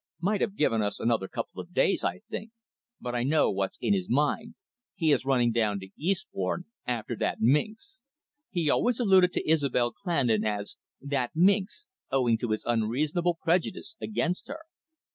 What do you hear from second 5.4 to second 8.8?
down to Eastbourne after that minx." He